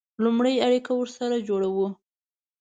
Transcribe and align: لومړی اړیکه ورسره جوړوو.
لومړی 0.23 0.55
اړیکه 0.67 0.91
ورسره 0.95 1.35
جوړوو. 1.47 1.87